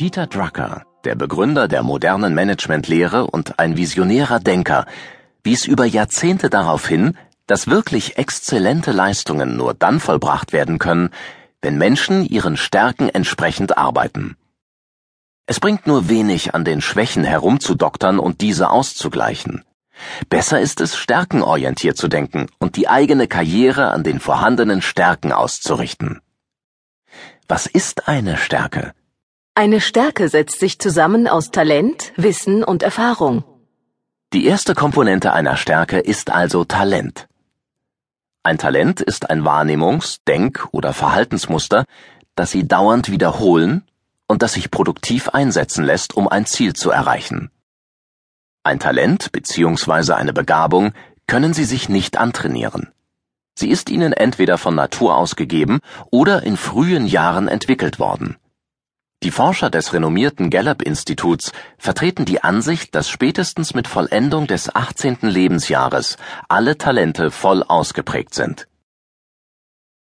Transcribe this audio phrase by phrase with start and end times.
[0.00, 4.86] Peter Drucker, der Begründer der modernen Managementlehre und ein visionärer Denker,
[5.44, 11.10] wies über Jahrzehnte darauf hin, dass wirklich exzellente Leistungen nur dann vollbracht werden können,
[11.60, 14.38] wenn Menschen ihren Stärken entsprechend arbeiten.
[15.44, 19.66] Es bringt nur wenig an den Schwächen herumzudoktern und diese auszugleichen.
[20.30, 26.22] Besser ist es, stärkenorientiert zu denken und die eigene Karriere an den vorhandenen Stärken auszurichten.
[27.48, 28.94] Was ist eine Stärke?
[29.62, 33.44] Eine Stärke setzt sich zusammen aus Talent, Wissen und Erfahrung.
[34.32, 37.28] Die erste Komponente einer Stärke ist also Talent.
[38.42, 41.84] Ein Talent ist ein Wahrnehmungs-, Denk- oder Verhaltensmuster,
[42.36, 43.84] das Sie dauernd wiederholen
[44.26, 47.50] und das sich produktiv einsetzen lässt, um ein Ziel zu erreichen.
[48.62, 50.14] Ein Talent bzw.
[50.14, 50.94] eine Begabung
[51.26, 52.88] können Sie sich nicht antrainieren.
[53.58, 58.39] Sie ist Ihnen entweder von Natur aus gegeben oder in frühen Jahren entwickelt worden.
[59.22, 65.18] Die Forscher des renommierten Gallup-Instituts vertreten die Ansicht, dass spätestens mit Vollendung des 18.
[65.20, 66.16] Lebensjahres
[66.48, 68.66] alle Talente voll ausgeprägt sind.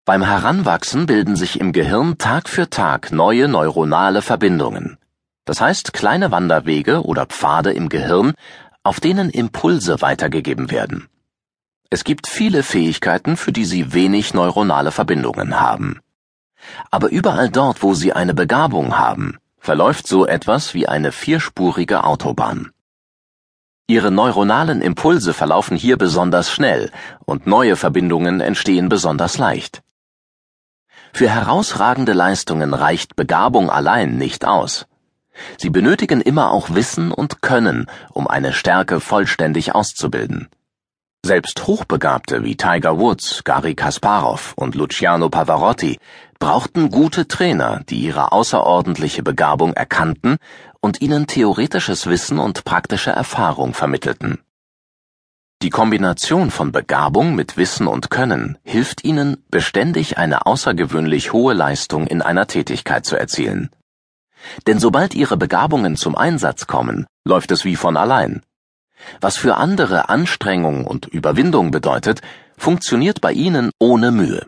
[0.04, 4.96] Beim Heranwachsen bilden sich im Gehirn Tag für Tag neue neuronale Verbindungen.
[5.44, 8.34] Das heißt kleine Wanderwege oder Pfade im Gehirn,
[8.84, 11.08] auf denen Impulse weitergegeben werden.
[11.90, 16.00] Es gibt viele Fähigkeiten, für die sie wenig neuronale Verbindungen haben.
[16.91, 22.70] Aber überall dort, wo sie eine Begabung haben, verläuft so etwas wie eine vierspurige Autobahn.
[23.86, 26.91] Ihre neuronalen Impulse verlaufen hier besonders schnell
[27.25, 29.83] und neue Verbindungen entstehen besonders leicht.
[31.12, 34.86] Für herausragende Leistungen reicht Begabung allein nicht aus.
[35.58, 40.48] Sie benötigen immer auch Wissen und Können, um eine Stärke vollständig auszubilden.
[41.25, 45.98] Selbst Hochbegabte wie Tiger Woods, Gary Kasparov und Luciano Pavarotti
[46.41, 50.38] brauchten gute Trainer, die ihre außerordentliche Begabung erkannten
[50.80, 54.41] und ihnen theoretisches Wissen und praktische Erfahrung vermittelten.
[55.62, 62.06] Die Kombination von Begabung mit Wissen und Können hilft ihnen, beständig eine außergewöhnlich hohe Leistung
[62.06, 63.69] in einer Tätigkeit zu erzielen.
[64.66, 68.41] Denn sobald ihre Begabungen zum Einsatz kommen, läuft es wie von allein.
[69.20, 72.22] Was für andere Anstrengung und Überwindung bedeutet,
[72.56, 74.47] funktioniert bei ihnen ohne Mühe.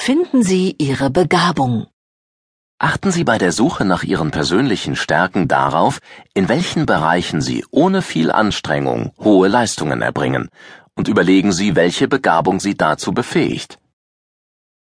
[0.00, 1.88] Finden Sie Ihre Begabung.
[2.78, 5.98] Achten Sie bei der Suche nach Ihren persönlichen Stärken darauf,
[6.32, 10.48] in welchen Bereichen Sie ohne viel Anstrengung hohe Leistungen erbringen,
[10.94, 13.78] und überlegen Sie, welche Begabung Sie dazu befähigt.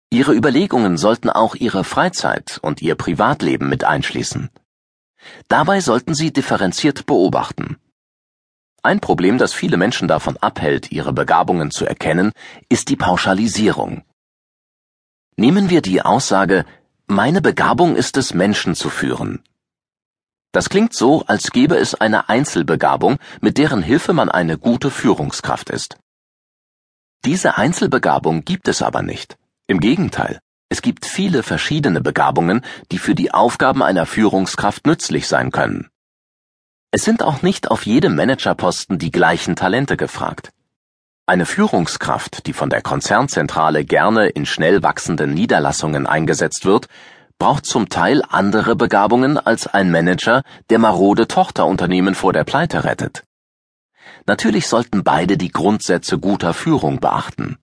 [0.09, 4.49] Ihre Überlegungen sollten auch Ihre Freizeit und Ihr Privatleben mit einschließen.
[5.47, 7.77] Dabei sollten Sie differenziert beobachten.
[8.81, 12.33] Ein Problem, das viele Menschen davon abhält, ihre Begabungen zu erkennen,
[12.67, 14.03] ist die Pauschalisierung.
[15.35, 16.65] Nehmen wir die Aussage,
[17.07, 19.43] meine Begabung ist es, Menschen zu führen.
[20.51, 25.71] Das klingt so, als gäbe es eine Einzelbegabung, mit deren Hilfe man eine gute Führungskraft
[25.71, 25.97] ist.
[27.25, 29.37] Diese Einzelbegabung gibt es aber nicht.
[29.65, 30.39] Im Gegenteil,
[30.69, 32.61] es gibt viele verschiedene Begabungen,
[32.91, 35.89] die für die Aufgaben einer Führungskraft nützlich sein können.
[36.91, 40.51] Es sind auch nicht auf jedem Managerposten die gleichen Talente gefragt.
[41.25, 46.87] Eine Führungskraft, die von der Konzernzentrale gerne in schnell wachsenden Niederlassungen eingesetzt wird,
[47.39, 53.23] braucht zum Teil andere Begabungen als ein Manager, der marode Tochterunternehmen vor der Pleite rettet.
[54.25, 57.57] Natürlich sollten beide die Grundsätze guter Führung beachten.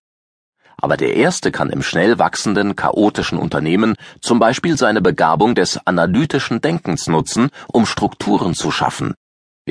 [0.78, 6.62] Aber der erste kann im schnell wachsenden, chaotischen Unternehmen zum Beispiel seine Begabung des analytischen
[6.62, 9.14] Denkens nutzen, um Strukturen zu schaffen,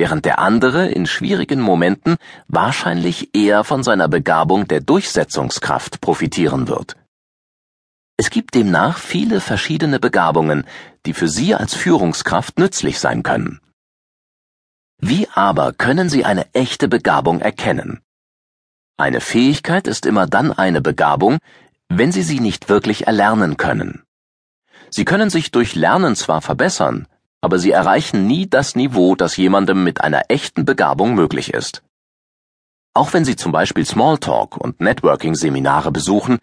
[0.00, 2.16] während der andere in schwierigen Momenten
[2.48, 6.96] wahrscheinlich eher von seiner Begabung der Durchsetzungskraft profitieren wird.
[8.16, 10.64] Es gibt demnach viele verschiedene Begabungen,
[11.04, 13.60] die für Sie als Führungskraft nützlich sein können.
[15.02, 18.00] Wie aber können Sie eine echte Begabung erkennen?
[18.96, 21.36] Eine Fähigkeit ist immer dann eine Begabung,
[21.90, 24.02] wenn Sie sie nicht wirklich erlernen können.
[24.88, 27.06] Sie können sich durch Lernen zwar verbessern,
[27.40, 31.82] aber sie erreichen nie das Niveau, das jemandem mit einer echten Begabung möglich ist.
[32.92, 36.38] Auch wenn Sie zum Beispiel Smalltalk und Networking-Seminare besuchen,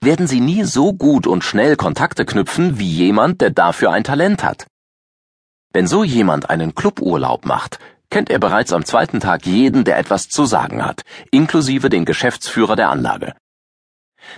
[0.00, 4.44] werden Sie nie so gut und schnell Kontakte knüpfen wie jemand, der dafür ein Talent
[4.44, 4.66] hat.
[5.72, 7.78] Wenn so jemand einen Cluburlaub macht,
[8.10, 12.76] kennt er bereits am zweiten Tag jeden, der etwas zu sagen hat, inklusive den Geschäftsführer
[12.76, 13.34] der Anlage.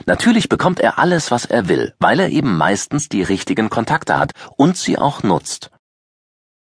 [0.07, 4.33] Natürlich bekommt er alles, was er will, weil er eben meistens die richtigen Kontakte hat
[4.57, 5.71] und sie auch nutzt.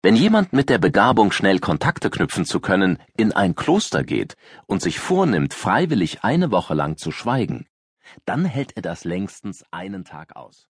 [0.05, 4.35] Wenn jemand mit der Begabung, schnell Kontakte knüpfen zu können, in ein Kloster geht
[4.67, 7.65] und sich vornimmt, freiwillig eine Woche lang zu schweigen,
[8.23, 10.69] dann hält er das längstens einen Tag aus.